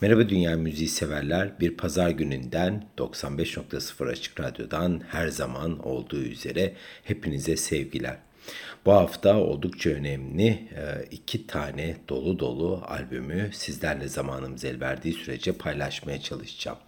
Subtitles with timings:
[0.00, 1.60] Merhaba Dünya Müziği severler.
[1.60, 6.72] Bir pazar gününden 95.0 Açık Radyo'dan her zaman olduğu üzere
[7.04, 8.16] hepinize sevgiler.
[8.86, 15.52] Bu hafta oldukça önemli e, iki tane dolu dolu albümü sizlerle zamanımız el verdiği sürece
[15.52, 16.78] paylaşmaya çalışacağım.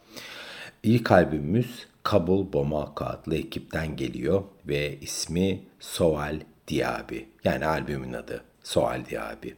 [0.83, 9.05] İlk albümümüz Kabul Bomaka adlı ekipten geliyor ve ismi Soal Diaby yani albümün adı Soal
[9.11, 9.49] Diaby.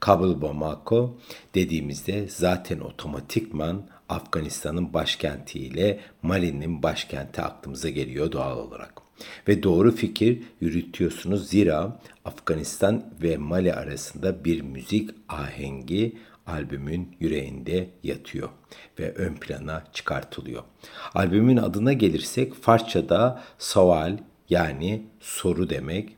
[0.00, 1.18] Kabul Bamako
[1.54, 8.94] dediğimizde zaten otomatikman Afganistan'ın başkentiyle Mali'nin başkenti aklımıza geliyor doğal olarak.
[9.48, 18.48] Ve doğru fikir yürütüyorsunuz zira Afganistan ve Mali arasında bir müzik ahengi albümün yüreğinde yatıyor
[18.98, 20.62] ve ön plana çıkartılıyor.
[21.14, 24.18] Albümün adına gelirsek Farsça'da saval
[24.50, 26.16] yani soru demek,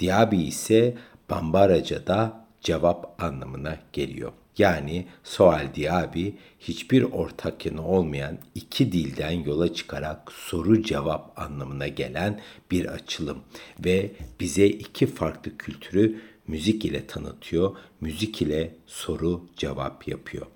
[0.00, 0.94] Diaby ise
[1.30, 4.32] Bambaraca'da cevap anlamına geliyor.
[4.58, 12.40] Yani soal diabi hiçbir ortak yanı olmayan iki dilden yola çıkarak soru cevap anlamına gelen
[12.70, 13.38] bir açılım
[13.84, 20.46] ve bize iki farklı kültürü müzik ile tanıtıyor, müzik ile soru cevap yapıyor.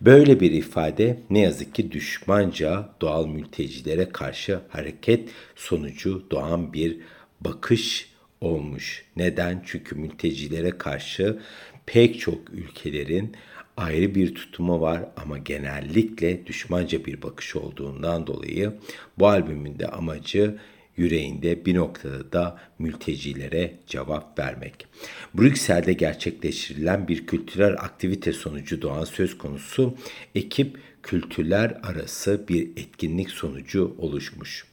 [0.00, 6.98] Böyle bir ifade ne yazık ki düşmanca doğal mültecilere karşı hareket sonucu doğan bir
[7.40, 9.04] bakış olmuş.
[9.16, 9.62] Neden?
[9.66, 11.38] Çünkü mültecilere karşı
[11.86, 13.36] pek çok ülkelerin
[13.76, 18.72] ayrı bir tutumu var ama genellikle düşmanca bir bakış olduğundan dolayı
[19.18, 20.58] bu albümün de amacı
[20.96, 24.86] yüreğinde bir noktada da mültecilere cevap vermek.
[25.34, 29.96] Brüksel'de gerçekleştirilen bir kültürel aktivite sonucu doğan söz konusu
[30.34, 34.64] ekip kültürler arası bir etkinlik sonucu oluşmuş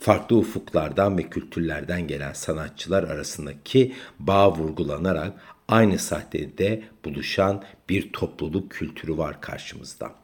[0.00, 5.32] farklı ufuklardan ve kültürlerden gelen sanatçılar arasındaki bağ vurgulanarak
[5.68, 10.14] aynı sahnede buluşan bir topluluk kültürü var karşımızda.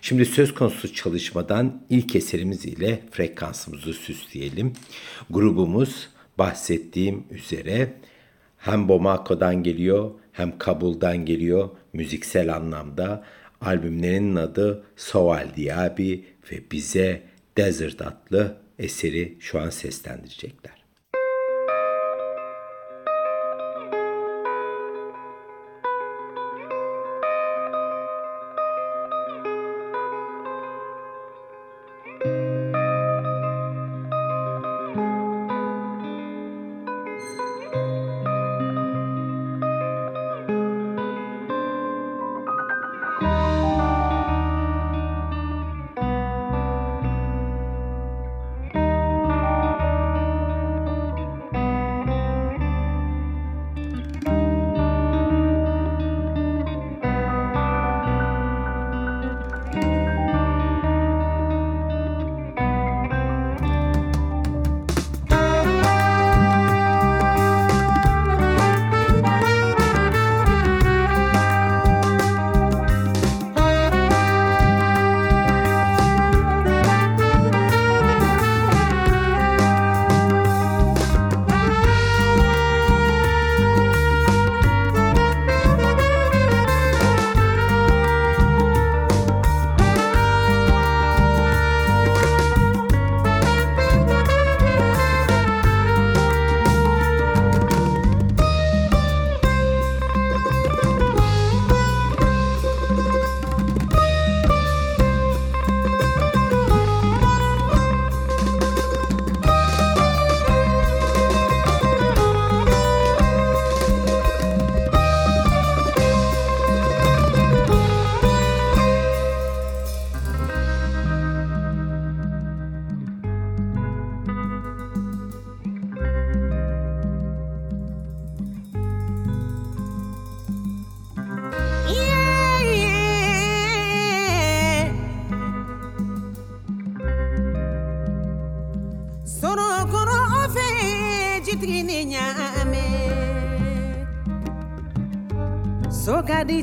[0.00, 4.72] Şimdi söz konusu çalışmadan ilk eserimiz ile frekansımızı süsleyelim.
[5.30, 7.92] Grubumuz bahsettiğim üzere
[8.58, 13.24] hem Bomako'dan geliyor hem Kabul'dan geliyor müziksel anlamda.
[13.60, 16.14] Albümlerinin adı Soal Diaby
[16.52, 17.22] ve bize
[17.56, 20.75] Desert adlı eseri şu an seslendirecekler.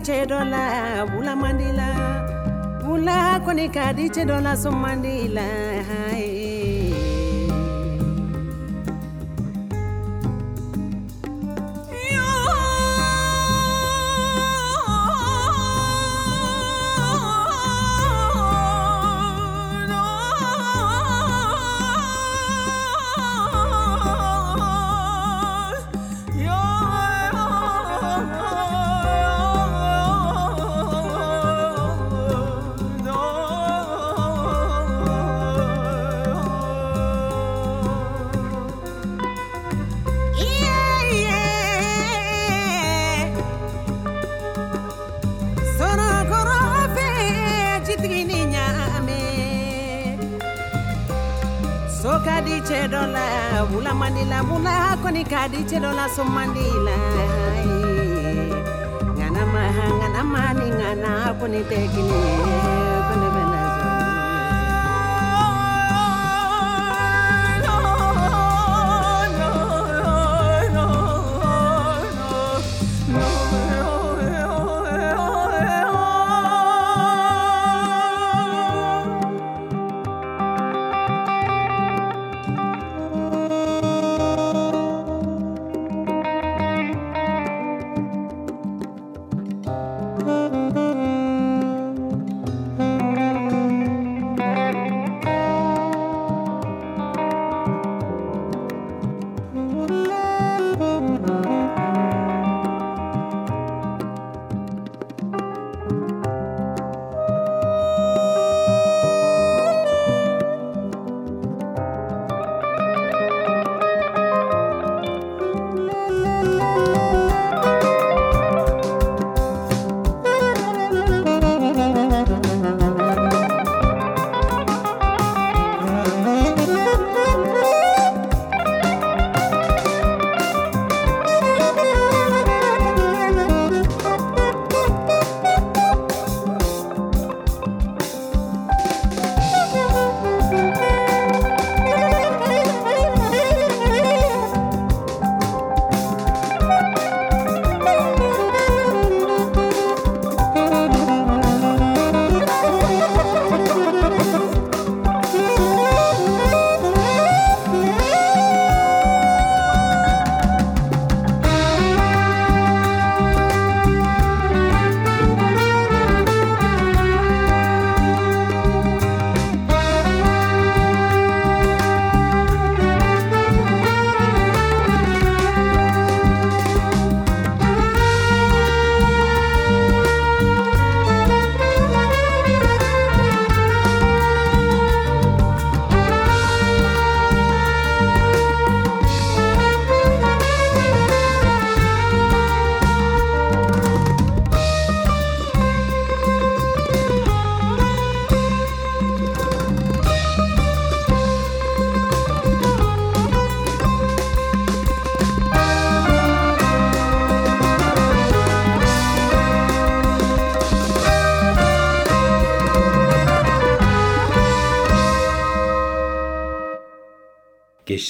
[0.04, 1.88] dice dola bula mandila.
[2.84, 5.48] Bula konika dice dola so mandila
[5.88, 6.33] hai.
[55.52, 56.96] dichelona somandila
[59.18, 62.83] ngana maha ngana mani ngana kunitekine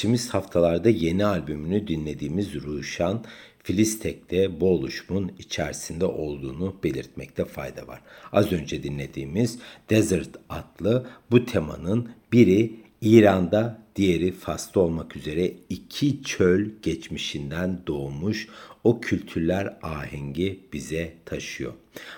[0.03, 3.23] Geçtiğimiz haftalarda yeni albümünü dinlediğimiz Ruşan,
[3.63, 8.01] Filistek'te bu oluşumun içerisinde olduğunu belirtmekte fayda var.
[8.31, 9.59] Az önce dinlediğimiz
[9.89, 12.71] Desert adlı bu temanın biri
[13.01, 18.47] İran'da, diğeri Fas'ta olmak üzere iki çöl geçmişinden doğmuş
[18.83, 21.73] o kültürler ahengi bize taşıyor.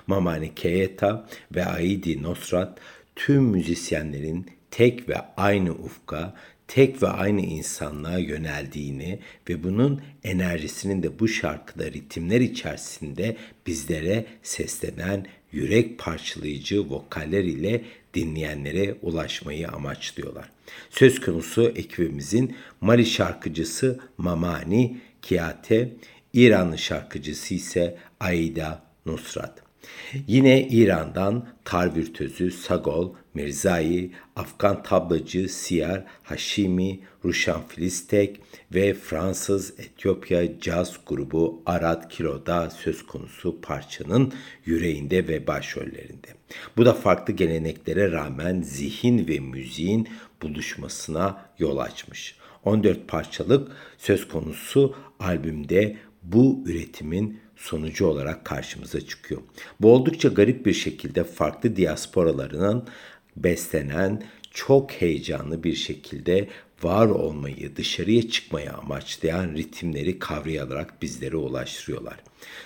[0.08, 2.80] Mamani Keyeta ve Aidi Nosrat
[3.16, 6.34] tüm müzisyenlerin tek ve aynı ufka,
[6.68, 9.20] tek ve aynı insanlığa yöneldiğini
[9.50, 17.82] ve bunun enerjisinin de bu şarkıda ritimler içerisinde bizlere seslenen yürek parçalayıcı vokaller ile
[18.14, 20.52] dinleyenlere ulaşmayı amaçlıyorlar.
[20.90, 25.92] Söz konusu ekibimizin Mali şarkıcısı Mamani Kiate,
[26.34, 29.65] İranlı şarkıcısı ise Aida Nusrat.
[30.28, 38.42] Yine İran'dan tar virtüözü Sagol, Mirzai, Afgan tablacı Siyar Hashimi, Ruşan Filistek
[38.74, 44.34] ve Fransız Etiyopya caz grubu Arad Kiro'da söz konusu parçanın
[44.66, 46.28] yüreğinde ve başrollerinde.
[46.78, 50.08] Bu da farklı geleneklere rağmen zihin ve müziğin
[50.42, 52.36] buluşmasına yol açmış.
[52.64, 59.42] 14 parçalık söz konusu albümde bu üretimin sonucu olarak karşımıza çıkıyor.
[59.82, 62.88] Bu oldukça garip bir şekilde farklı diasporalarının
[63.36, 66.48] beslenen çok heyecanlı bir şekilde
[66.84, 72.20] var olmayı, dışarıya çıkmayı amaçlayan ritimleri kavrayarak bizlere ulaştırıyorlar.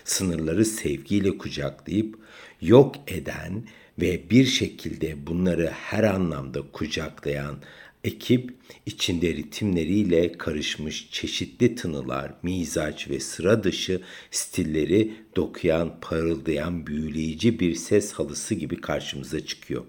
[0.04, 2.16] Sınırları sevgiyle kucaklayıp
[2.62, 3.63] yok eden
[4.00, 7.56] ve bir şekilde bunları her anlamda kucaklayan
[8.03, 8.53] Ekip
[8.86, 14.01] içinde ritimleriyle karışmış çeşitli tınılar, mizaç ve sıra dışı
[14.32, 19.84] stilleri dokuyan, parıldayan, büyüleyici bir ses halısı gibi karşımıza çıkıyor.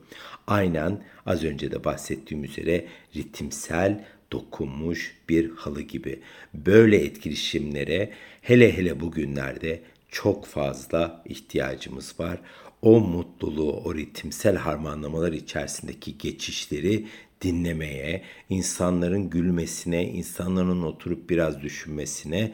[0.47, 2.87] Aynen az önce de bahsettiğim üzere
[3.17, 6.21] ritimsel dokunmuş bir halı gibi.
[6.55, 8.13] Böyle etkileşimlere
[8.43, 12.41] hele hele bugünlerde çok fazla ihtiyacımız var.
[12.83, 17.07] O mutluluğu, o ritimsel harmanlamalar içerisindeki geçişleri
[17.43, 22.53] dinlemeye, insanların gülmesine, insanların oturup biraz düşünmesine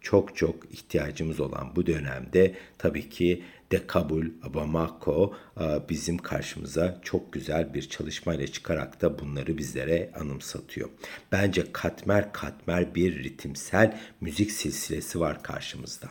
[0.00, 7.32] çok çok ihtiyacımız olan bu dönemde tabii ki de Kabul Bamako e, bizim karşımıza çok
[7.32, 10.88] güzel bir çalışmayla çıkarak da bunları bizlere anımsatıyor.
[11.32, 16.06] Bence katmer katmer bir ritimsel müzik silsilesi var karşımızda.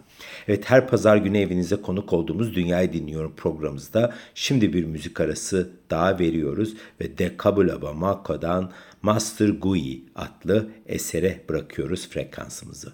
[0.48, 6.20] Evet her pazar günü evinize konuk olduğumuz Dünyayı Dinliyorum programımızda şimdi bir müzik arası daha
[6.20, 8.72] veriyoruz ve De Kabul Bamako'dan
[9.02, 12.94] Master Gui adlı esere bırakıyoruz frekansımızı.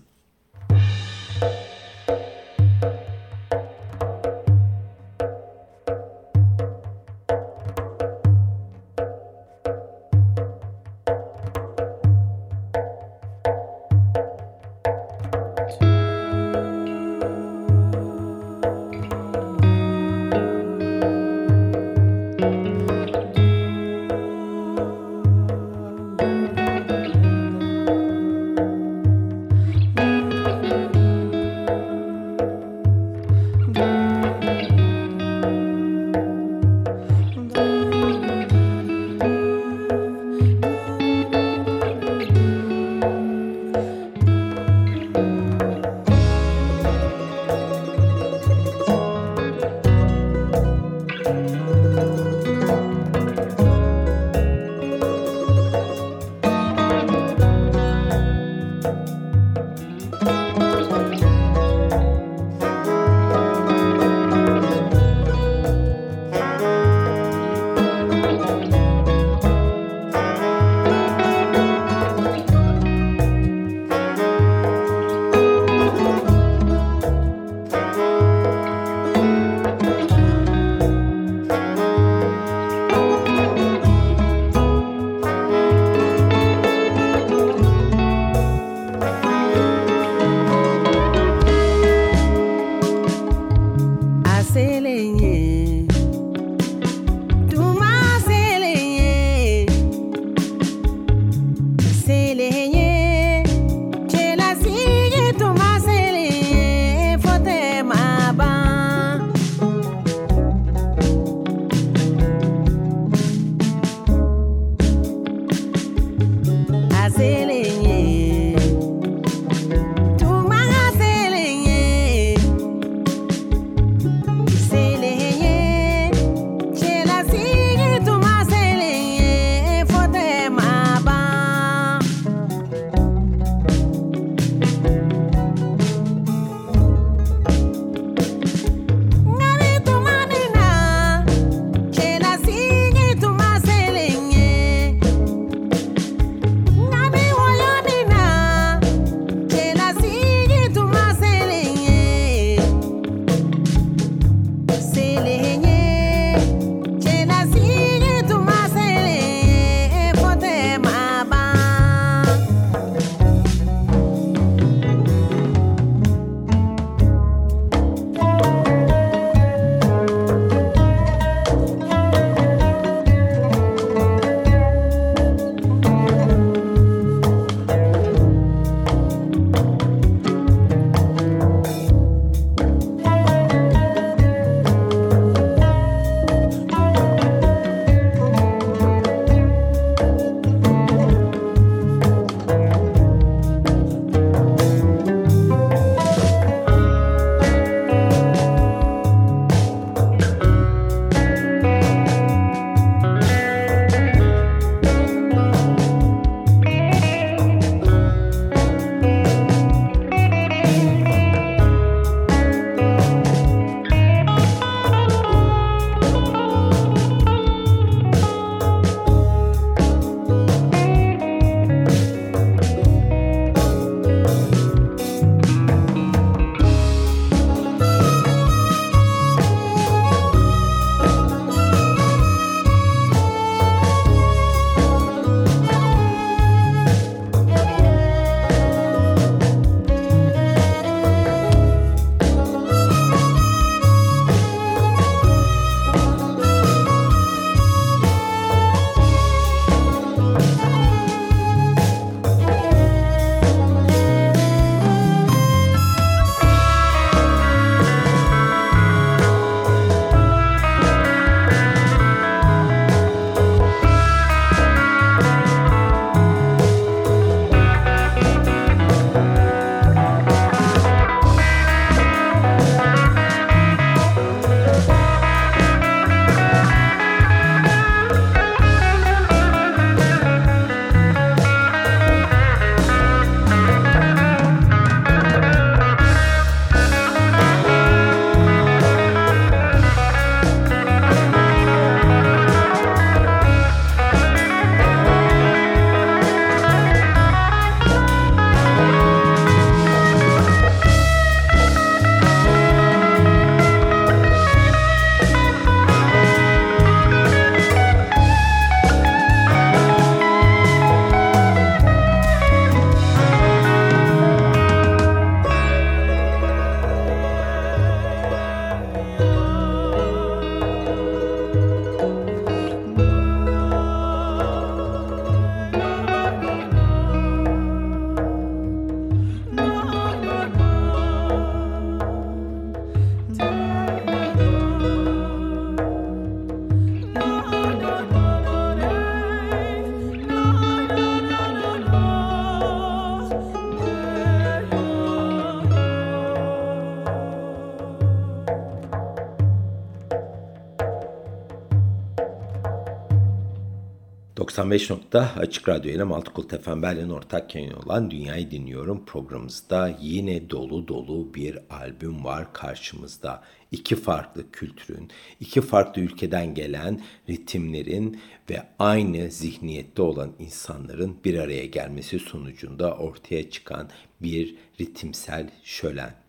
[354.63, 360.87] 95 nokta Açık Radyo ile Maltıkult FM ortak yayın olan Dünyayı Dinliyorum programımızda yine dolu
[360.87, 363.43] dolu bir albüm var karşımızda.
[363.71, 371.65] İki farklı kültürün, iki farklı ülkeden gelen ritimlerin ve aynı zihniyette olan insanların bir araya
[371.65, 373.89] gelmesi sonucunda ortaya çıkan
[374.21, 376.22] bir ritimsel şölen.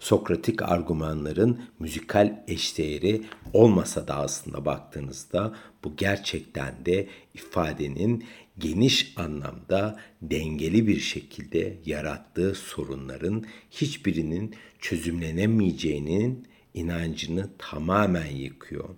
[0.00, 8.24] Sokratik argümanların müzikal eşdeğeri olmasa da aslında baktığınızda bu gerçekten de ifadenin
[8.58, 18.88] geniş anlamda dengeli bir şekilde yarattığı sorunların hiçbirinin çözümlenemeyeceğinin inancını tamamen yıkıyor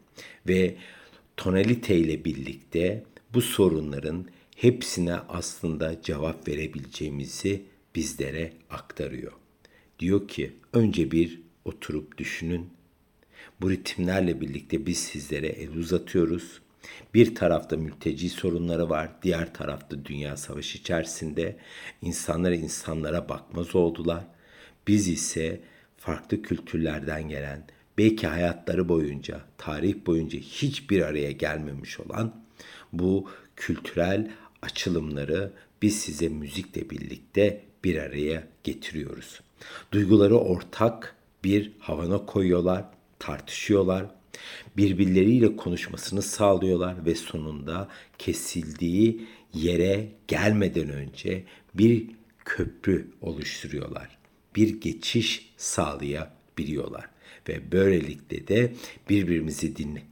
[0.47, 0.77] ve
[1.37, 7.63] tonalite ile birlikte bu sorunların hepsine aslında cevap verebileceğimizi
[7.95, 9.33] bizlere aktarıyor.
[9.99, 12.71] Diyor ki önce bir oturup düşünün.
[13.61, 16.61] Bu ritimlerle birlikte biz sizlere el uzatıyoruz.
[17.15, 21.57] Bir tarafta mülteci sorunları var, diğer tarafta dünya savaşı içerisinde
[22.03, 24.25] insanlar insanlara bakmaz oldular.
[24.89, 25.61] Biz ise
[25.97, 27.67] farklı kültürlerden gelen,
[27.99, 32.45] belki hayatları boyunca, tarih boyunca hiçbir araya gelmemiş olan
[32.93, 34.31] bu kültürel
[34.63, 39.41] açılımları biz size müzikle birlikte bir araya getiriyoruz.
[39.93, 42.85] Duyguları ortak bir havana koyuyorlar,
[43.19, 44.07] tartışıyorlar,
[44.77, 52.07] birbirleriyle konuşmasını sağlıyorlar ve sonunda kesildiği yere gelmeden önce bir
[52.45, 54.19] köprü oluşturuyorlar.
[54.57, 57.09] Bir geçiş sağlayabiliyorlar
[57.49, 58.73] ve böylelikle de
[59.11, 60.03] birbirimizi dinle,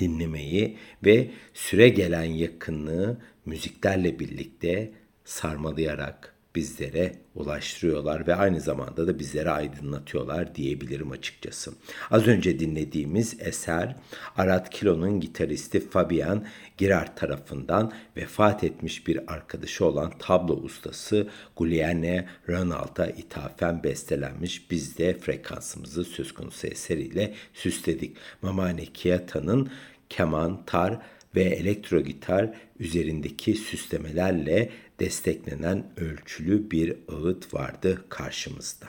[0.00, 4.92] dinlemeyi ve süre gelen yakınlığı müziklerle birlikte
[5.24, 11.72] sarmalayarak bizlere ulaştırıyorlar ve aynı zamanda da bizlere aydınlatıyorlar diyebilirim açıkçası.
[12.10, 13.96] Az önce dinlediğimiz eser
[14.36, 16.44] Arat Kilo'nun gitaristi Fabian
[16.78, 24.70] Girard tarafından vefat etmiş bir arkadaşı olan tablo ustası Guglielmo Ronald'a ithafen bestelenmiş.
[24.70, 28.16] Biz de frekansımızı söz konusu eseriyle süsledik.
[28.42, 29.70] Mamane Kiata'nın
[30.08, 30.98] keman, tar
[31.34, 38.86] ve elektro gitar üzerindeki süslemelerle desteklenen ölçülü bir ağıt vardı karşımızda.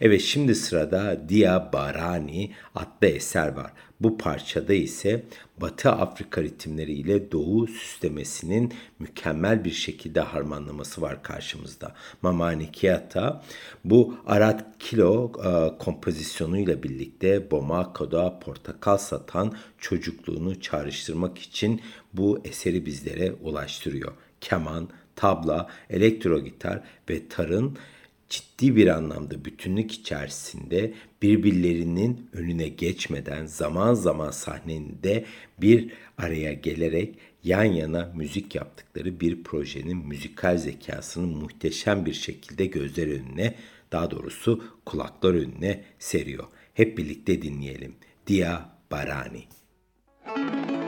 [0.00, 3.72] Evet şimdi sırada Dia Barani adlı eser var.
[4.00, 5.24] Bu parçada ise
[5.60, 11.94] Batı Afrika ritimleri ile Doğu süslemesinin mükemmel bir şekilde harmanlaması var karşımızda.
[12.22, 13.44] Mamani Kiata
[13.84, 21.80] bu Arat Kilo e, kompozisyonuyla birlikte Bomako'da portakal satan çocukluğunu çağrıştırmak için
[22.12, 24.12] bu eseri bizlere ulaştırıyor.
[24.40, 27.78] Keman, tabla, elektro gitar ve tarın
[28.30, 35.24] ciddi bir anlamda bütünlük içerisinde birbirlerinin önüne geçmeden zaman zaman sahnede
[35.60, 37.14] bir araya gelerek
[37.44, 43.54] yan yana müzik yaptıkları bir projenin müzikal zekasını muhteşem bir şekilde gözler önüne
[43.92, 46.44] daha doğrusu kulaklar önüne seriyor.
[46.74, 47.94] Hep birlikte dinleyelim.
[48.26, 49.44] Dia Barani.
[50.36, 50.79] Müzik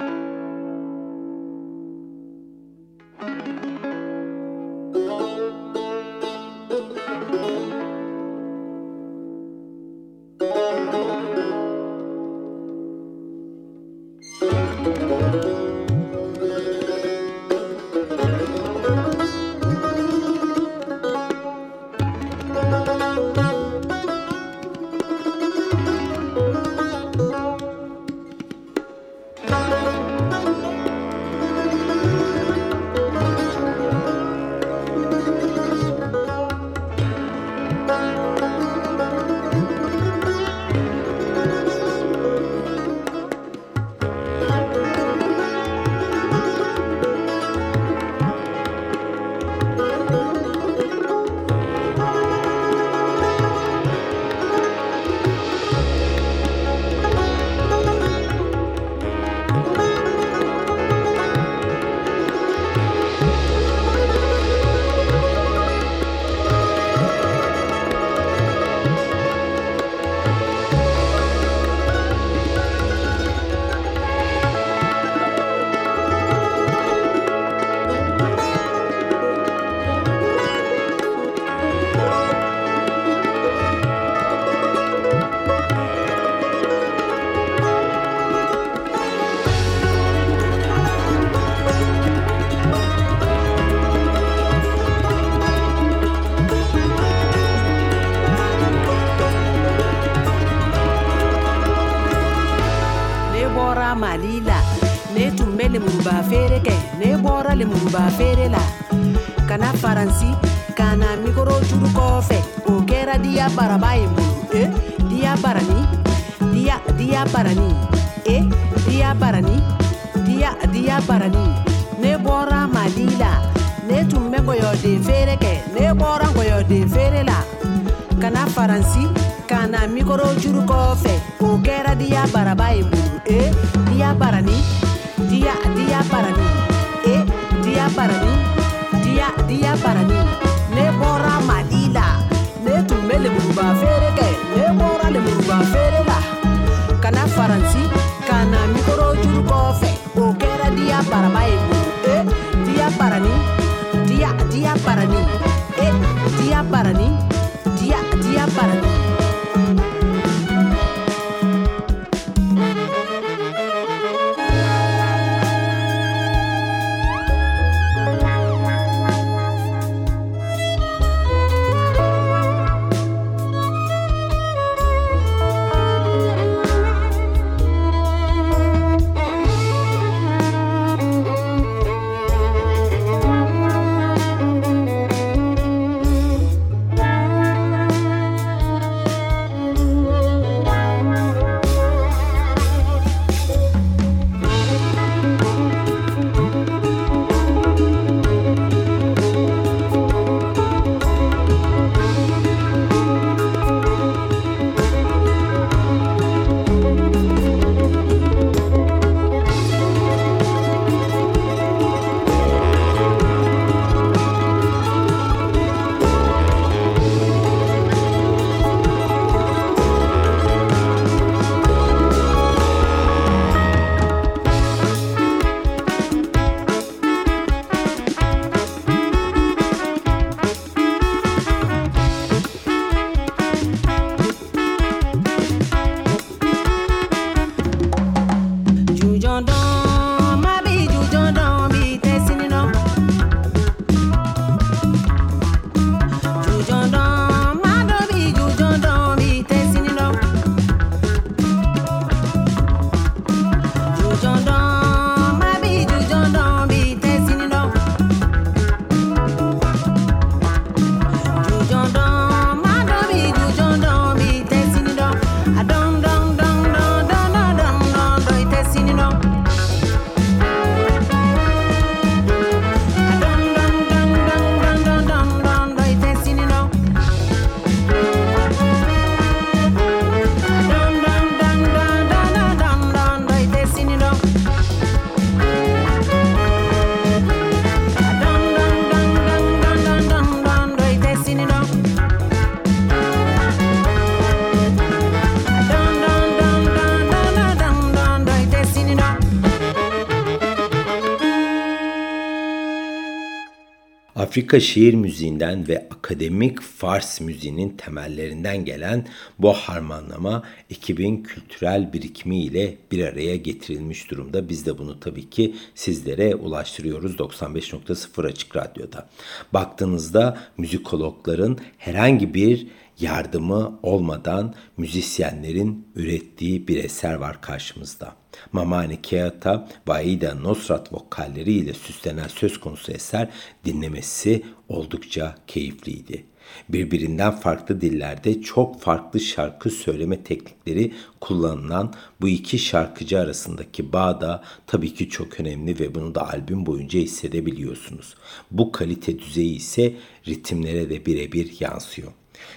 [304.33, 309.07] Afrika şiir müziğinden ve akademik Fars müziğinin temellerinden gelen
[309.39, 314.49] bu harmanlama ekibin kültürel birikimi ile bir araya getirilmiş durumda.
[314.49, 319.09] Biz de bunu tabii ki sizlere ulaştırıyoruz 95.0 Açık Radyo'da.
[319.53, 322.67] Baktığınızda müzikologların herhangi bir
[323.03, 328.17] yardımı olmadan müzisyenlerin ürettiği bir eser var karşımızda.
[328.53, 333.29] Mamani Keata ve Aida Nosrat vokalleriyle süslenen söz konusu eser
[333.65, 336.25] dinlemesi oldukça keyifliydi.
[336.69, 344.45] Birbirinden farklı dillerde çok farklı şarkı söyleme teknikleri kullanılan bu iki şarkıcı arasındaki bağ da
[344.67, 348.15] tabii ki çok önemli ve bunu da albüm boyunca hissedebiliyorsunuz.
[348.51, 349.95] Bu kalite düzeyi ise
[350.29, 352.13] ritimlere de birebir yansıyor.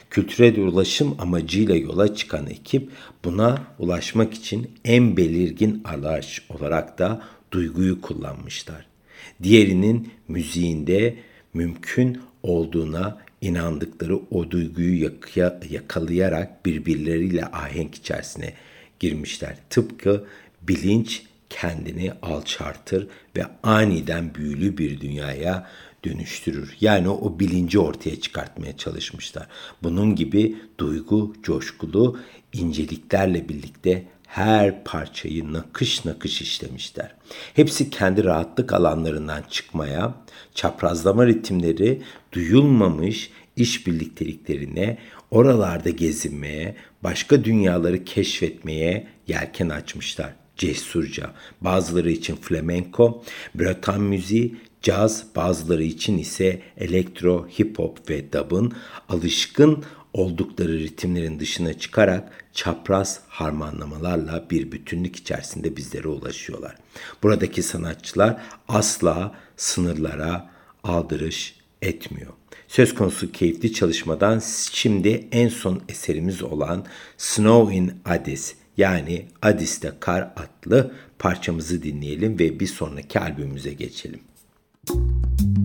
[0.09, 2.89] Kültürel ulaşım amacıyla yola çıkan ekip
[3.25, 7.21] buna ulaşmak için en belirgin araç olarak da
[7.51, 8.85] duyguyu kullanmışlar.
[9.43, 11.15] Diğerinin müziğinde
[11.53, 15.11] mümkün olduğuna inandıkları o duyguyu
[15.69, 18.53] yakalayarak birbirleriyle ahenk içerisine
[18.99, 19.57] girmişler.
[19.69, 20.25] Tıpkı
[20.61, 25.67] bilinç kendini alçartır ve aniden büyülü bir dünyaya
[26.05, 26.77] dönüştürür.
[26.81, 29.47] Yani o bilinci ortaya çıkartmaya çalışmışlar.
[29.83, 32.19] Bunun gibi duygu, coşkulu
[32.53, 37.15] inceliklerle birlikte her parçayı nakış nakış işlemişler.
[37.53, 40.15] Hepsi kendi rahatlık alanlarından çıkmaya,
[40.53, 44.97] çaprazlama ritimleri duyulmamış iş birlikteliklerine,
[45.31, 50.33] oralarda gezinmeye, başka dünyaları keşfetmeye yelken açmışlar.
[50.57, 53.23] cesurca, bazıları için flamenco,
[53.55, 58.73] Breton müziği, caz, bazıları için ise elektro, hip hop ve dub'ın
[59.09, 66.75] alışkın oldukları ritimlerin dışına çıkarak çapraz harmanlamalarla bir bütünlük içerisinde bizlere ulaşıyorlar.
[67.23, 70.49] Buradaki sanatçılar asla sınırlara
[70.83, 72.33] aldırış etmiyor.
[72.67, 76.85] Söz konusu keyifli çalışmadan şimdi en son eserimiz olan
[77.17, 84.19] Snow in Addis yani Addis'te Kar adlı parçamızı dinleyelim ve bir sonraki albümümüze geçelim.
[84.87, 84.99] Thank
[85.41, 85.64] you.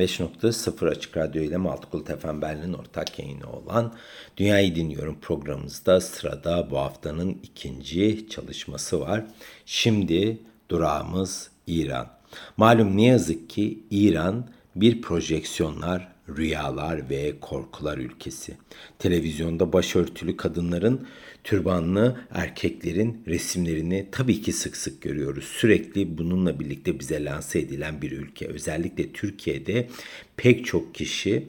[0.00, 3.94] 95.0 Açık Radyo ile Maltıkult FM Berlin ortak yayını olan
[4.36, 9.24] Dünyayı Dinliyorum programımızda sırada bu haftanın ikinci çalışması var.
[9.66, 12.08] Şimdi durağımız İran.
[12.56, 14.44] Malum ne yazık ki İran
[14.76, 18.56] bir projeksiyonlar, rüyalar ve korkular ülkesi.
[18.98, 21.06] Televizyonda başörtülü kadınların
[21.44, 25.44] türbanlı erkeklerin resimlerini tabii ki sık sık görüyoruz.
[25.44, 28.46] Sürekli bununla birlikte bize lanse edilen bir ülke.
[28.46, 29.88] Özellikle Türkiye'de
[30.36, 31.46] pek çok kişi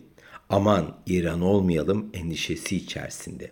[0.49, 3.51] aman İran olmayalım endişesi içerisinde.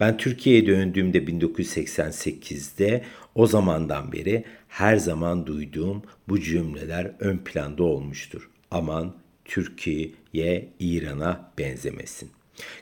[0.00, 8.50] Ben Türkiye'ye döndüğümde 1988'de o zamandan beri her zaman duyduğum bu cümleler ön planda olmuştur.
[8.70, 12.30] Aman Türkiye İran'a benzemesin.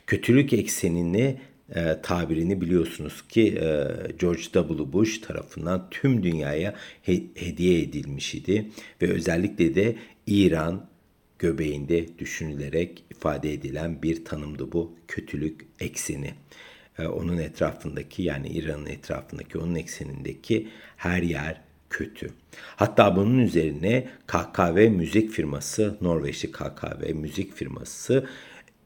[0.07, 1.39] Kötülük eksenini
[1.75, 3.87] e, tabirini biliyorsunuz ki e,
[4.19, 4.93] George W.
[4.93, 8.65] Bush tarafından tüm dünyaya he, hediye edilmiş idi
[9.01, 9.95] ve özellikle de
[10.27, 10.85] İran
[11.39, 16.33] göbeğinde düşünülerek ifade edilen bir tanımdı bu kötülük ekseni.
[16.99, 22.29] E, onun etrafındaki yani İran'ın etrafındaki onun eksenindeki her yer kötü.
[22.75, 28.27] Hatta bunun üzerine KKV müzik firması, Norveçli KKV müzik firması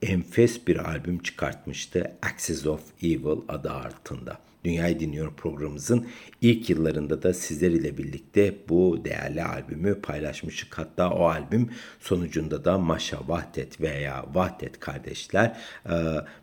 [0.01, 4.39] enfes bir albüm çıkartmıştı Axis of Evil adı altında.
[4.63, 6.07] Dünyayı Dinliyorum programımızın
[6.41, 10.77] ilk yıllarında da sizler ile birlikte bu değerli albümü paylaşmıştık.
[10.77, 15.57] Hatta o albüm sonucunda da Maşa Vahdet veya Vahdet kardeşler
[15.89, 15.95] e,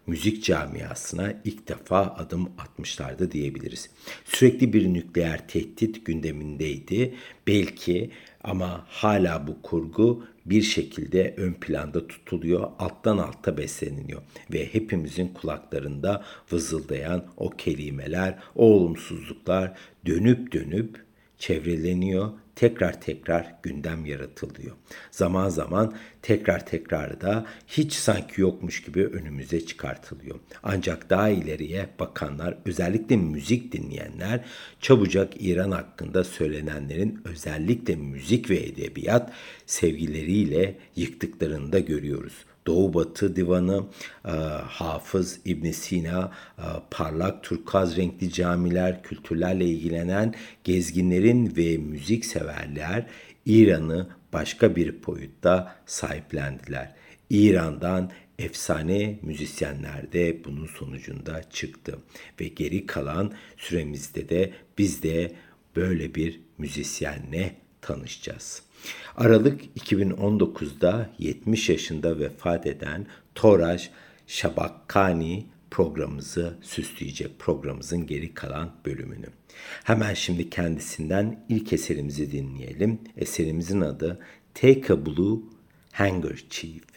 [0.07, 3.91] müzik camiasına ilk defa adım atmışlardı diyebiliriz.
[4.25, 7.15] Sürekli bir nükleer tehdit gündemindeydi.
[7.47, 8.11] Belki
[8.45, 16.25] ama hala bu kurgu bir şekilde ön planda tutuluyor, alttan alta besleniliyor ve hepimizin kulaklarında
[16.53, 21.05] vızıldayan o kelimeler, o olumsuzluklar dönüp dönüp
[21.39, 24.77] çevreleniyor tekrar tekrar gündem yaratılıyor.
[25.11, 30.41] Zaman zaman tekrar tekrar da hiç sanki yokmuş gibi önümüze çıkartılıyor.
[30.63, 34.45] Ancak daha ileriye bakanlar özellikle müzik dinleyenler
[34.81, 39.33] çabucak İran hakkında söylenenlerin özellikle müzik ve edebiyat
[39.67, 42.35] sevgileriyle yıktıklarını da görüyoruz.
[42.67, 43.85] Doğu Batı divanı,
[44.25, 44.31] e,
[44.67, 50.35] Hafız İbn Sina, e, parlak turkaz renkli camiler, kültürlerle ilgilenen
[50.65, 53.07] gezginlerin ve müzik severler
[53.47, 56.95] İran'ı başka bir boyutta sahiplendiler.
[57.31, 61.99] İran'dan efsane müzisyenler de bunun sonucunda çıktı
[62.41, 65.33] ve geri kalan süremizde de biz de
[65.77, 68.63] böyle bir müzisyenle tanışacağız.
[69.17, 73.89] Aralık 2019'da 70 yaşında vefat eden Toraj
[74.27, 79.27] Şabakkani programımızı süsleyecek programımızın geri kalan bölümünü.
[79.85, 82.99] Hemen şimdi kendisinden ilk eserimizi dinleyelim.
[83.17, 84.19] Eserimizin adı
[84.55, 85.39] Take a Blue
[85.93, 86.94] Handkerchief.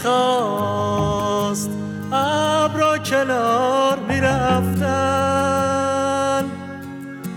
[0.00, 1.70] می‌خواست.
[2.12, 4.84] ابرا کنار می‌رفتن.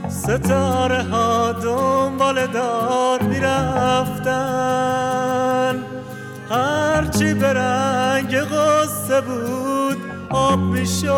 [0.10, 4.24] ستاره ها دنبال دار می‌رفتن.
[6.50, 9.98] هرچی به رنگ غصه بود
[10.30, 11.14] آب می‌شد.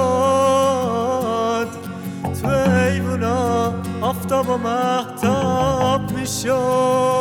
[2.42, 7.15] تو ایوونا آفتاب و محتاب می‌شد.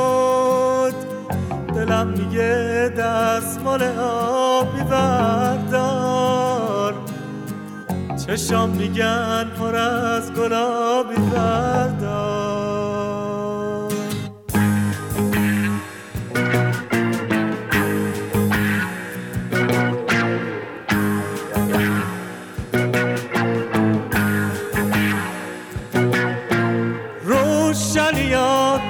[8.35, 12.29] به شام میگن پر از گلابی فردا.
[27.25, 28.35] روشنی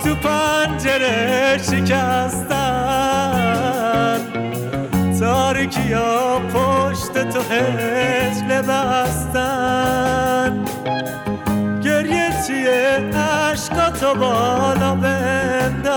[0.04, 2.54] تو پنجره شکستن.
[5.20, 7.40] تاریکی ها پشت تو
[14.04, 15.94] عشقاتو بالا بنداز.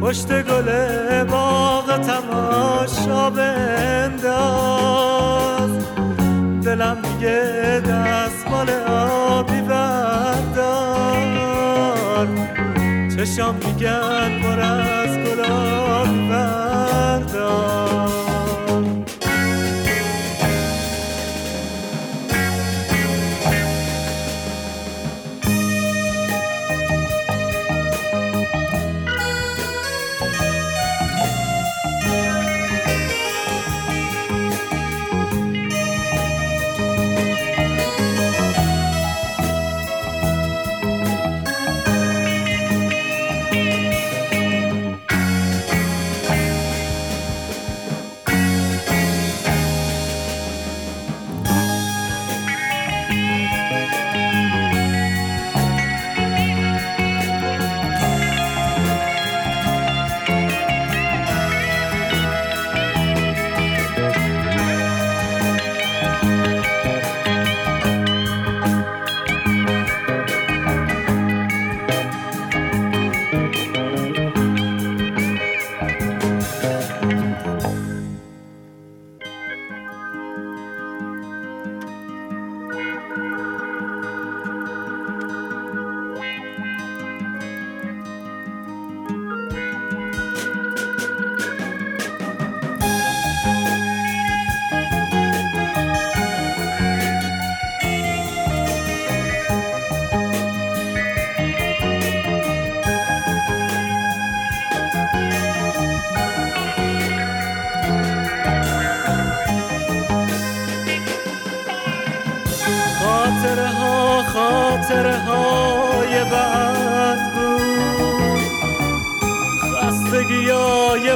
[0.00, 0.68] پشت گل
[1.24, 4.34] باغ تماشا بنداز.
[6.64, 10.68] دلم میگه دستمال آبی بردار.
[13.16, 14.33] چشام میگن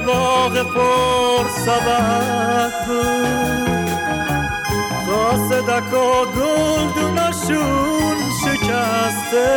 [0.01, 3.91] باغ پر سبد بود
[5.07, 9.51] قاصدک و گلدوناشون شکسته.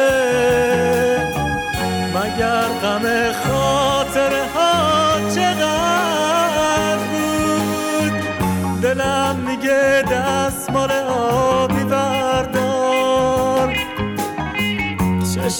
[2.16, 8.14] مگر غم خاطره ها چقدر بود؟
[8.82, 12.31] دلم میگه دستمال آبی بردار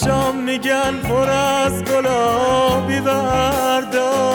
[0.06, 4.32] شام میگن پر از گلابی بردار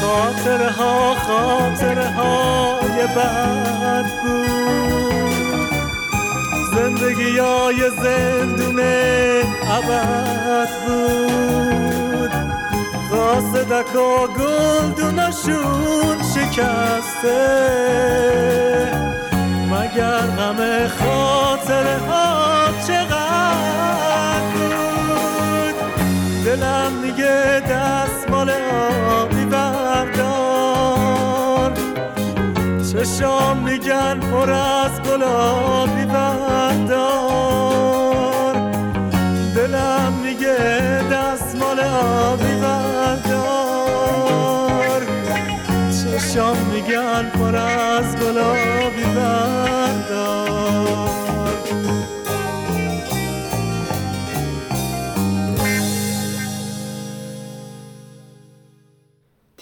[0.00, 1.65] خاطرها خاطرها
[3.06, 4.66] بد بود.
[6.74, 8.80] زندگی های زندون
[9.70, 12.32] عبد بود.
[13.10, 17.40] قاصدک و گلدوناشون شکسته.
[19.70, 25.76] مگر غم خاطره ها چقدر بود؟
[26.44, 28.50] دلم میگه دستمال
[29.10, 29.44] آبی
[32.95, 37.51] چشام میگن پر از گلابی بردار
[39.55, 40.57] دلم میگه
[41.11, 43.01] دستمال آبی بردار
[45.89, 49.51] چشام میگن پر از گلابی بردار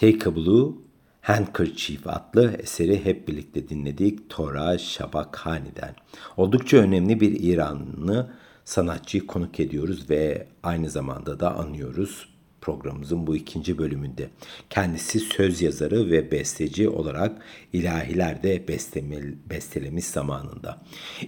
[0.00, 0.83] Take a Blue
[1.25, 5.95] Handkerchief adlı eseri hep birlikte dinledik Tora Shabakhani'den.
[6.37, 8.33] Oldukça önemli bir İranlı
[8.65, 12.34] sanatçıyı konuk ediyoruz ve aynı zamanda da anıyoruz
[12.65, 14.29] programımızın bu ikinci bölümünde.
[14.69, 17.41] Kendisi söz yazarı ve besteci olarak
[17.73, 18.67] ilahilerde
[19.49, 20.81] bestelemiş zamanında.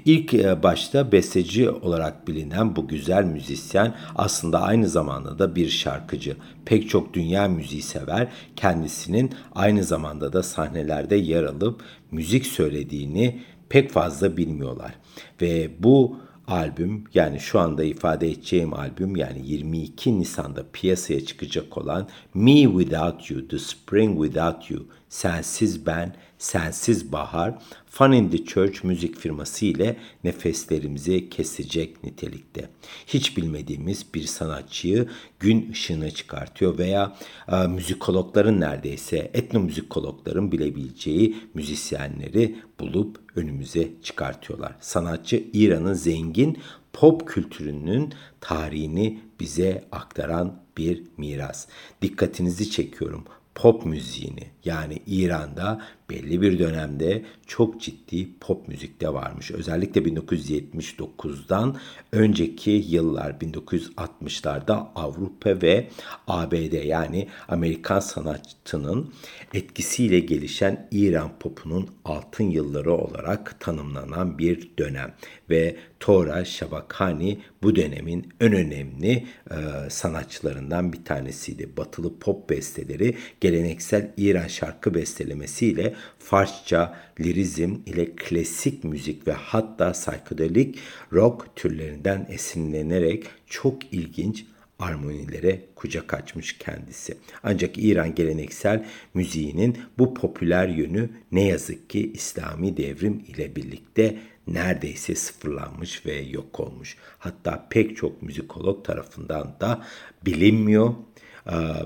[0.05, 6.37] İlk e, başta besteci olarak bilinen bu güzel müzisyen aslında aynı zamanda da bir şarkıcı.
[6.65, 11.81] Pek çok dünya müziği sever, kendisinin aynı zamanda da sahnelerde yer alıp
[12.11, 14.93] müzik söylediğini pek fazla bilmiyorlar.
[15.41, 22.07] Ve bu albüm yani şu anda ifade edeceğim albüm yani 22 Nisan'da piyasaya çıkacak olan
[22.33, 27.57] Me Without You, The Spring Without You Sensiz Ben, Sensiz Bahar,
[27.97, 32.69] Fun in the Church müzik firması ile nefeslerimizi kesecek nitelikte.
[33.07, 37.17] Hiç bilmediğimiz bir sanatçıyı gün ışığına çıkartıyor veya
[37.51, 44.75] e, müzikologların neredeyse etnomüzikologların bilebileceği müzisyenleri bulup önümüze çıkartıyorlar.
[44.79, 46.57] Sanatçı İran'ın zengin
[46.93, 51.67] pop kültürünün tarihini bize aktaran bir miras.
[52.01, 53.23] Dikkatinizi çekiyorum
[53.57, 59.51] pop müziğini yani İran'da belli bir dönemde çok ciddi pop müzikte varmış.
[59.51, 61.77] Özellikle 1979'dan
[62.11, 65.87] önceki yıllar 1960'larda Avrupa ve
[66.27, 69.13] ABD yani Amerikan sanatçının
[69.53, 75.13] etkisiyle gelişen İran popunun altın yılları olarak tanımlanan bir dönem
[75.49, 79.55] ve Tora Şabakani bu dönemin en önemli e,
[79.89, 81.77] sanatçılarından bir tanesiydi.
[81.77, 90.79] Batılı pop besteleri geleneksel İran şarkı bestelemesiyle Farsça, lirizm ile klasik müzik ve hatta psikodelik
[91.13, 94.45] rock türlerinden esinlenerek çok ilginç
[94.79, 97.17] armonilere kucak açmış kendisi.
[97.43, 104.17] Ancak İran geleneksel müziğinin bu popüler yönü ne yazık ki İslami devrim ile birlikte
[104.47, 106.97] neredeyse sıfırlanmış ve yok olmuş.
[107.19, 109.85] Hatta pek çok müzikolog tarafından da
[110.25, 110.93] bilinmiyor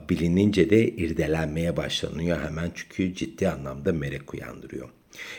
[0.09, 4.89] bilinince de irdelenmeye başlanıyor hemen çünkü ciddi anlamda merak uyandırıyor.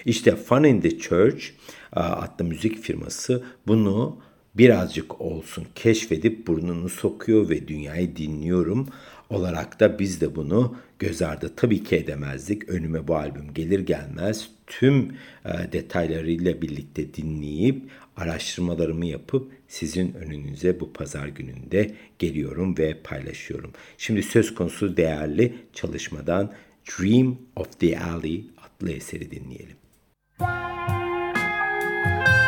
[0.04, 1.44] İşte Fun in the Church
[1.92, 4.18] adlı müzik firması bunu
[4.54, 8.88] birazcık olsun keşfedip burnunu sokuyor ve dünyayı dinliyorum
[9.30, 12.68] olarak da biz de bunu göz ardı tabii ki edemezdik.
[12.68, 17.82] Önüme bu albüm gelir gelmez tüm e, detaylarıyla birlikte dinleyip
[18.16, 23.72] araştırmalarımı yapıp sizin önünüze bu pazar gününde geliyorum ve paylaşıyorum.
[23.98, 26.52] Şimdi söz konusu değerli çalışmadan
[26.86, 29.76] Dream of the Alley adlı eseri dinleyelim.
[30.40, 32.41] Müzik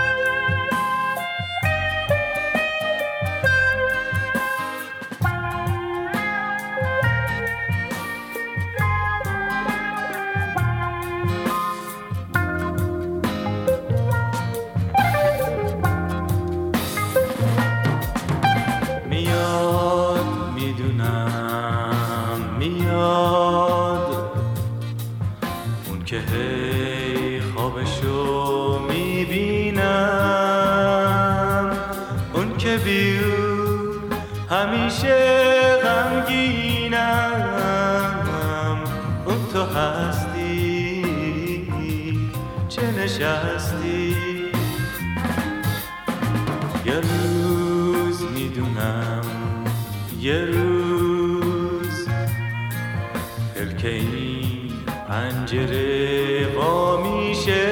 [53.84, 54.72] که این
[55.08, 57.66] پنجره وا میشه.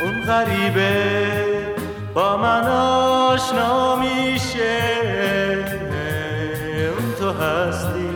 [0.00, 0.92] اون غریبه
[2.14, 4.80] با من آشنا میشه.
[6.98, 8.10] اون تو هستی؟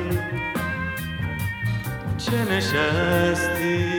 [2.19, 3.98] چه نشستی؟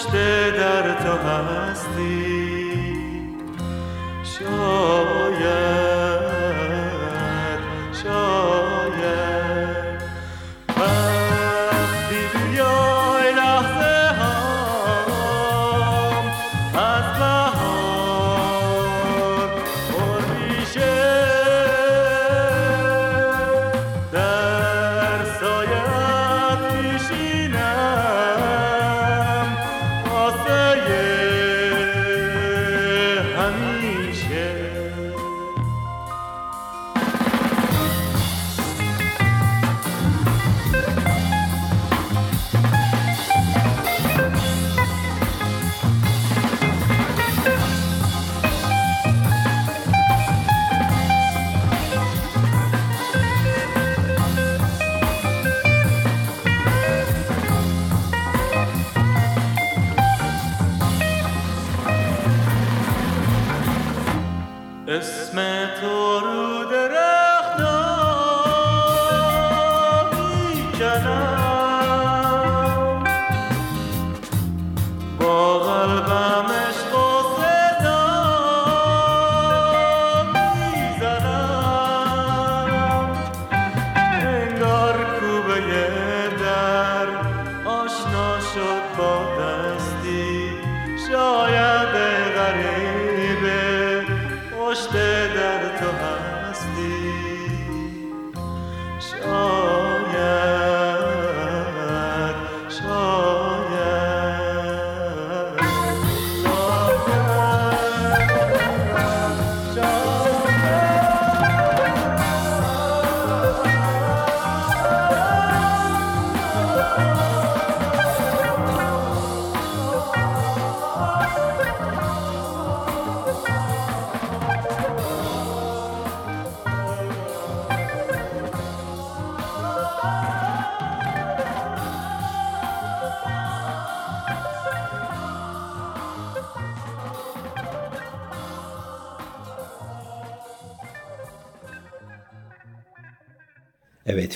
[0.00, 0.39] stay.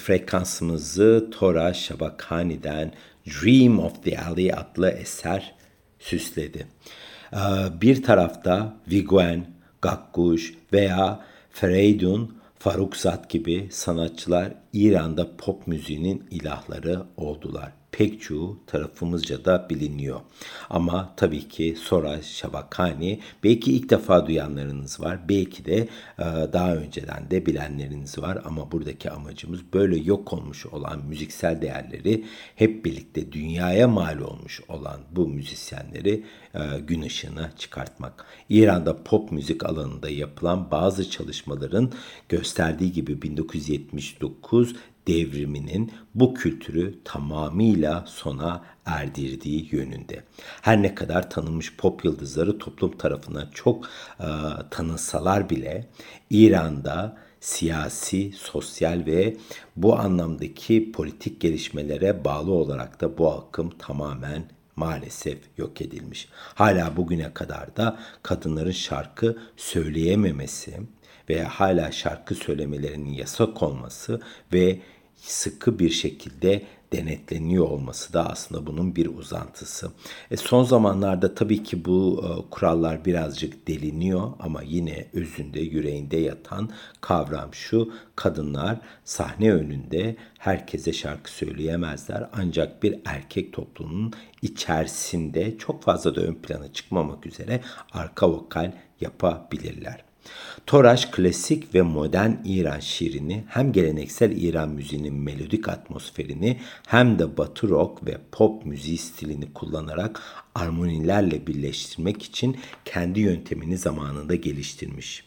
[0.05, 2.93] Frekansımızı Tora Şabakani'den
[3.27, 5.55] Dream of the Alley adlı eser
[5.99, 6.67] süsledi.
[7.33, 7.39] Ee,
[7.81, 9.47] bir tarafta Viguen,
[9.83, 19.67] Gakkuş veya Fereydun, Farukzat gibi sanatçılar İran'da pop müziğinin ilahları oldular pek çoğu tarafımızca da
[19.71, 20.21] biliniyor.
[20.71, 25.29] Ama tabii ki Sora Şabakani belki ilk defa duyanlarınız var.
[25.29, 25.77] Belki de
[26.19, 28.39] e, daha önceden de bilenleriniz var.
[28.45, 32.25] Ama buradaki amacımız böyle yok olmuş olan müziksel değerleri
[32.57, 36.25] hep birlikte dünyaya mal olmuş olan bu müzisyenleri
[36.55, 38.27] e, gün ışığına çıkartmak.
[38.49, 41.93] İran'da pop müzik alanında yapılan bazı çalışmaların
[42.29, 44.75] gösterdiği gibi 1979
[45.07, 50.25] devriminin bu kültürü tamamıyla sona erdirdiği yönünde.
[50.63, 53.85] Her ne kadar tanınmış pop yıldızları toplum tarafından çok
[54.21, 54.29] e,
[54.71, 55.89] tanınsalar bile
[56.31, 59.37] İran'da siyasi, sosyal ve
[59.77, 64.45] bu anlamdaki politik gelişmelere bağlı olarak da bu akım tamamen
[64.77, 66.29] maalesef yok edilmiş.
[66.33, 70.81] Hala bugüne kadar da kadınların şarkı söyleyememesi
[71.29, 74.21] veya hala şarkı söylemelerinin yasak olması
[74.53, 74.81] ve
[75.27, 76.63] sıkı bir şekilde
[76.93, 79.91] denetleniyor olması da aslında bunun bir uzantısı.
[80.31, 86.71] E son zamanlarda tabii ki bu e, kurallar birazcık deliniyor ama yine özünde yüreğinde yatan
[87.01, 94.13] kavram şu kadınlar sahne önünde herkese şarkı söyleyemezler ancak bir erkek toplumunun
[94.43, 97.61] içerisinde çok fazla da ön plana çıkmamak üzere
[97.93, 100.14] arka vokal yapabilirler.
[100.67, 107.69] Toraş klasik ve modern İran şiirini hem geleneksel İran müziğinin melodik atmosferini hem de batı
[107.69, 110.23] rock ve pop müziği stilini kullanarak
[110.55, 115.25] armonilerle birleştirmek için kendi yöntemini zamanında geliştirmiş.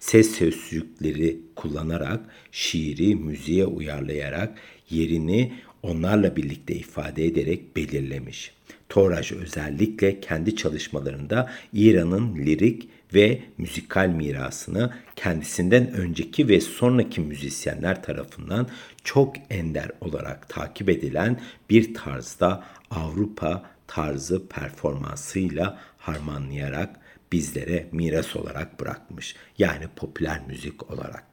[0.00, 2.20] Ses sözcükleri kullanarak
[2.52, 4.58] şiiri müziğe uyarlayarak
[4.90, 8.52] yerini onlarla birlikte ifade ederek belirlemiş.
[8.88, 18.68] Toraj özellikle kendi çalışmalarında İran'ın lirik ve müzikal mirasını kendisinden önceki ve sonraki müzisyenler tarafından
[19.04, 21.40] çok ender olarak takip edilen
[21.70, 26.96] bir tarzda Avrupa tarzı performansıyla harmanlayarak
[27.32, 29.36] bizlere miras olarak bırakmış.
[29.58, 31.24] Yani popüler müzik olarak.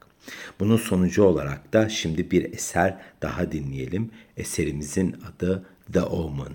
[0.59, 4.11] Bunun sonucu olarak da şimdi bir eser daha dinleyelim.
[4.37, 6.53] Eserimizin adı The Omen.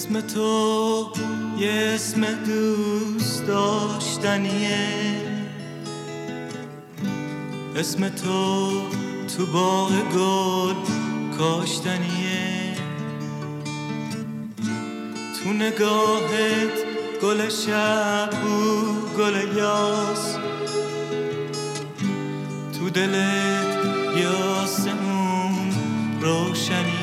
[0.00, 1.12] اسم تو
[1.58, 4.88] یه اسم دوست داشتنیه.
[7.76, 8.70] اسم تو
[9.36, 10.74] تو باغ گل
[11.38, 12.74] کاشتنیه.
[15.44, 16.76] تو نگاهت
[17.22, 18.84] گل شب و
[19.18, 20.36] گل یاس.
[22.78, 23.78] تو دلت
[24.16, 25.72] یاسمون
[26.20, 26.99] روشنیه.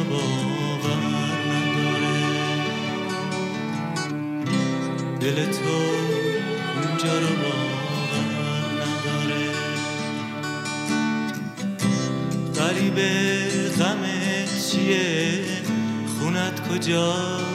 [0.00, 1.00] رو باور
[1.46, 2.20] نداره.
[5.20, 5.70] دل تو
[6.82, 8.26] اینجا رو باور
[8.80, 9.44] نداره.
[12.56, 13.38] غریبه
[13.78, 15.44] غمت چیه؟
[16.18, 17.49] خونت کجاست؟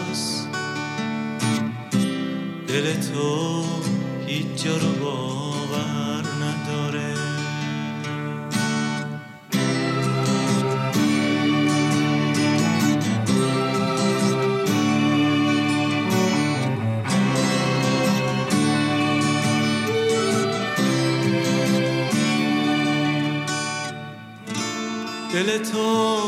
[25.36, 26.19] دل تو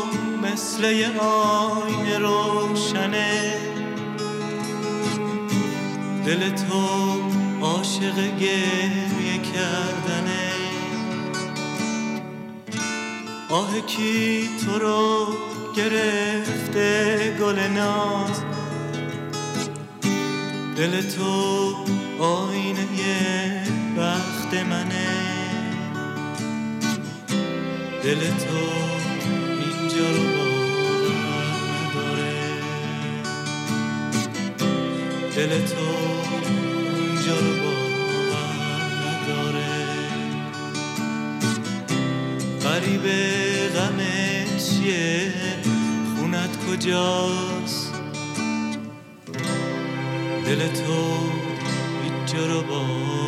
[0.42, 3.54] مثل یه آینه روشنه.
[6.26, 6.88] دل تو
[7.62, 10.50] عاشق گریه کردنه.
[13.48, 15.26] آه کی تو رو
[15.76, 18.42] گرفته گل ناز.
[20.76, 21.74] دل تو
[22.18, 23.64] آینه
[23.98, 25.08] بخت منه.
[28.02, 28.87] دل تو
[29.98, 31.16] اینجا رو باور
[31.72, 32.34] نداره
[35.36, 35.86] دل تو
[36.96, 39.74] اینجا رو باور نداره
[42.62, 45.32] غریبه غمت چیه
[46.16, 47.92] خونت کجاست؟
[50.46, 51.16] دل تو
[52.02, 53.27] هیچ جا رو باور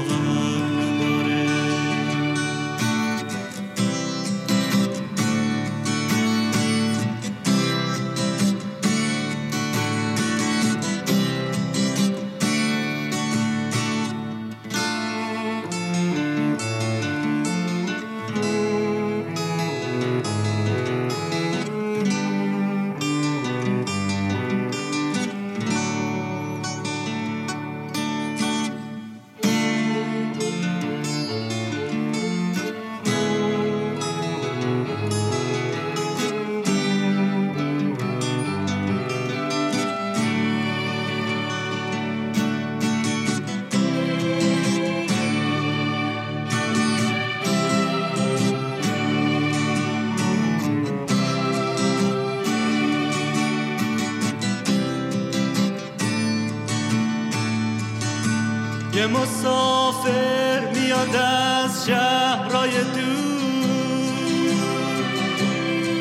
[58.95, 63.21] یه مسافر میاد از شهرهای دور.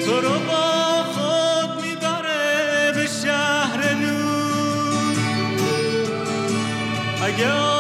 [0.06, 5.16] تو رو با خود می‌بره به شهر نور.
[7.24, 7.79] اگه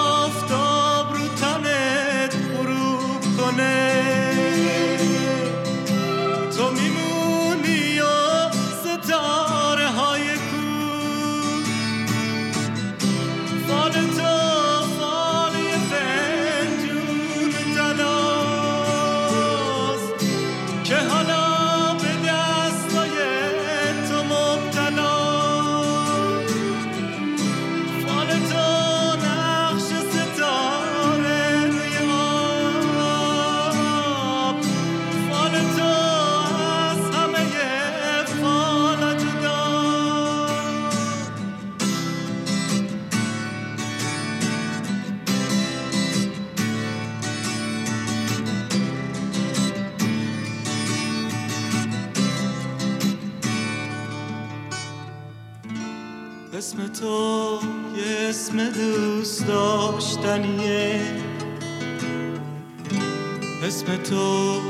[63.97, 64.61] تو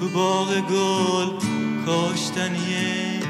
[0.00, 1.46] تو باغ گل
[1.86, 3.20] کاشتنیه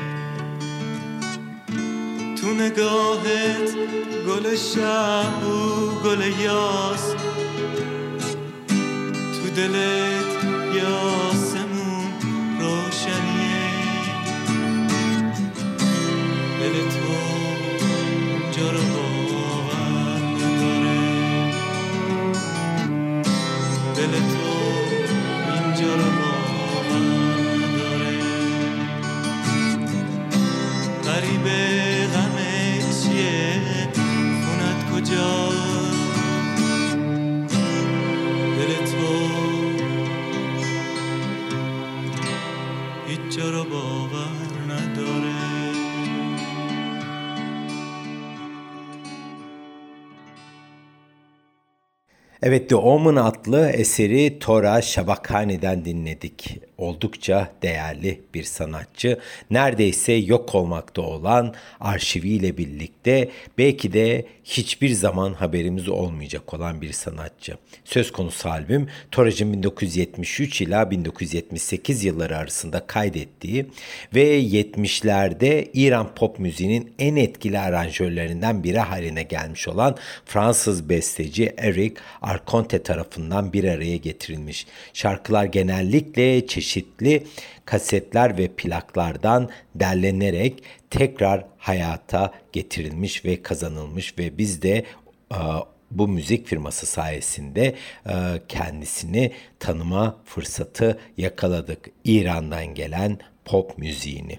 [2.41, 3.75] تو نگاهت
[4.29, 7.15] گل شب و گل یاس.
[9.09, 11.14] تو دلت یاسمون
[52.47, 56.59] Evet The Omen adlı eseri Tora Şabakhane'den dinledik.
[56.79, 59.19] Oldukça değerli bir sanatçı.
[59.51, 67.57] Neredeyse yok olmakta olan arşiviyle birlikte belki de hiçbir zaman haberimiz olmayacak olan bir sanatçı.
[67.85, 73.67] Söz konusu albüm Torac'ın 1973 ila 1978 yılları arasında kaydettiği
[74.15, 81.95] ve 70'lerde İran pop müziğinin en etkili aranjörlerinden biri haline gelmiş olan Fransız besteci Eric
[82.23, 84.67] Arconte tarafından bir araya getirilmiş.
[84.93, 86.64] Şarkılar genellikle çeşitli
[87.65, 94.85] kasetler ve plaklardan derlenerek tekrar hayata getirilmiş ve kazanılmış ve biz de
[95.33, 95.39] e,
[95.91, 97.75] bu müzik firması sayesinde
[98.07, 98.15] e,
[98.49, 101.91] kendisini tanıma fırsatı yakaladık.
[102.05, 104.39] İran'dan gelen pop müziğini.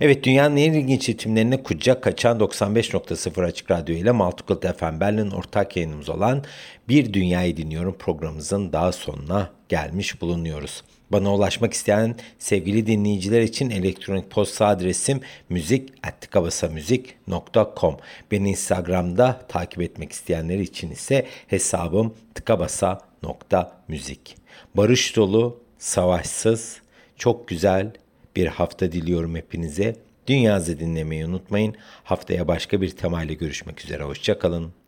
[0.00, 5.76] Evet dünyanın en ilginç ritimlerine kucak kaçan 95.0 Açık Radyo ile Multicult FM Berlin ortak
[5.76, 6.44] yayınımız olan
[6.88, 10.82] Bir Dünyayı Dinliyorum programımızın daha sonuna gelmiş bulunuyoruz.
[11.12, 17.96] Bana ulaşmak isteyen sevgili dinleyiciler için elektronik posta adresim müzik.tıkabasamüzik.com
[18.30, 24.36] Beni Instagram'da takip etmek isteyenler için ise hesabım tıkabasa.müzik.
[24.74, 26.80] Barış dolu, savaşsız,
[27.16, 27.92] çok güzel,
[28.36, 29.96] bir hafta diliyorum hepinize.
[30.26, 31.74] Dünyazı dinlemeyi unutmayın.
[32.04, 34.02] Haftaya başka bir temayla görüşmek üzere.
[34.02, 34.85] Hoşçakalın.